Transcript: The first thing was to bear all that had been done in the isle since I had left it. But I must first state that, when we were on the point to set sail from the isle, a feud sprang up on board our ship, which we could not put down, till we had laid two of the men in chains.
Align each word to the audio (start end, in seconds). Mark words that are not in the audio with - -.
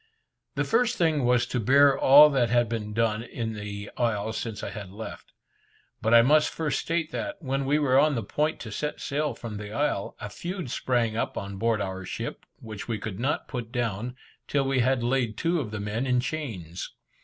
The 0.55 0.63
first 0.63 0.97
thing 0.97 1.25
was 1.25 1.45
to 1.45 1.59
bear 1.59 1.95
all 1.95 2.31
that 2.31 2.49
had 2.49 2.67
been 2.67 2.91
done 2.91 3.21
in 3.21 3.53
the 3.53 3.91
isle 3.97 4.33
since 4.33 4.63
I 4.63 4.71
had 4.71 4.89
left 4.89 5.27
it. 5.29 5.33
But 6.01 6.11
I 6.11 6.23
must 6.23 6.49
first 6.49 6.79
state 6.79 7.11
that, 7.11 7.39
when 7.39 7.65
we 7.67 7.77
were 7.77 7.99
on 7.99 8.15
the 8.15 8.23
point 8.23 8.59
to 8.61 8.71
set 8.71 8.99
sail 8.99 9.35
from 9.35 9.57
the 9.57 9.71
isle, 9.71 10.15
a 10.19 10.27
feud 10.27 10.71
sprang 10.71 11.15
up 11.15 11.37
on 11.37 11.57
board 11.57 11.81
our 11.81 12.03
ship, 12.03 12.47
which 12.59 12.87
we 12.87 12.97
could 12.97 13.19
not 13.19 13.47
put 13.47 13.71
down, 13.71 14.15
till 14.47 14.63
we 14.63 14.79
had 14.79 15.03
laid 15.03 15.37
two 15.37 15.59
of 15.59 15.69
the 15.69 15.79
men 15.79 16.07
in 16.07 16.19
chains. 16.19 16.95